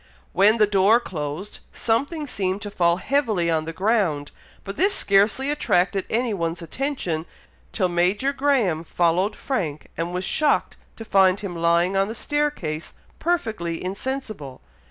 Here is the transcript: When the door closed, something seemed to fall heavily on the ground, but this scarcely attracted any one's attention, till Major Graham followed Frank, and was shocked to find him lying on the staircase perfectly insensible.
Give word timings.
When 0.33 0.57
the 0.57 0.65
door 0.65 0.99
closed, 0.99 1.59
something 1.71 2.25
seemed 2.25 2.63
to 2.63 2.71
fall 2.71 2.97
heavily 2.97 3.51
on 3.51 3.65
the 3.65 3.71
ground, 3.71 4.31
but 4.63 4.75
this 4.75 4.95
scarcely 4.95 5.51
attracted 5.51 6.05
any 6.09 6.33
one's 6.33 6.63
attention, 6.63 7.27
till 7.71 7.87
Major 7.87 8.33
Graham 8.33 8.83
followed 8.83 9.35
Frank, 9.35 9.89
and 9.95 10.11
was 10.11 10.25
shocked 10.25 10.75
to 10.95 11.05
find 11.05 11.41
him 11.41 11.55
lying 11.55 11.95
on 11.95 12.07
the 12.07 12.15
staircase 12.15 12.95
perfectly 13.19 13.83
insensible. 13.85 14.61